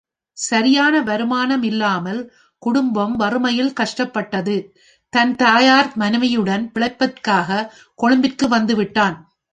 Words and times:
சரியான 0.37 1.01
வருமானம் 1.01 1.63
இல்லாமல் 1.63 2.21
குடும்பம் 2.61 3.15
வறுமையில் 3.15 3.73
கஷ்டப்பட்டது, 3.73 4.55
தன் 5.13 5.35
தாயார் 5.35 5.89
மனைவியுடன் 5.95 6.71
பிழைப்பிற்காக 6.75 7.69
கொழும்பிற்கு 7.95 8.47
வந்து 8.47 8.75
விட்டான். 8.75 9.17